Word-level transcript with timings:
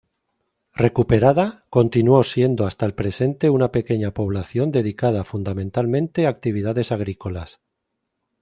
Recuperada, 0.73 1.61
continuó 1.69 2.23
siendo 2.23 2.65
hasta 2.65 2.87
el 2.87 2.95
presente 2.95 3.51
una 3.51 3.71
pequeña 3.71 4.15
población 4.15 4.71
dedicada 4.71 5.23
fundamentalmente 5.23 6.25
a 6.25 6.29
actividades 6.31 6.91
agrícolas. 6.91 7.59